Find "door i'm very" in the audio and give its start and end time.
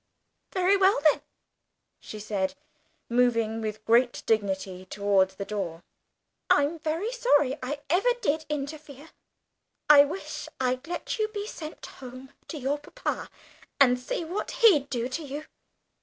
5.45-7.11